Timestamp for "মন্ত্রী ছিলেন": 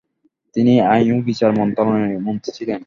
2.27-2.79